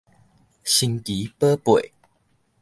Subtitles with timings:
[0.03, 0.05] 神奇
[1.37, 1.91] 寶貝